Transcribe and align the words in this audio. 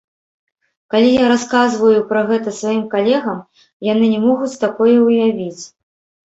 Калі 0.93 1.09
я 1.15 1.25
расказваю 1.33 1.99
пра 2.11 2.21
гэта 2.29 2.49
сваім 2.61 2.81
калегам, 2.95 3.39
яны 3.91 4.09
не 4.15 4.19
могуць 4.25 4.57
такое 4.65 4.97
ўявіць. 5.07 5.61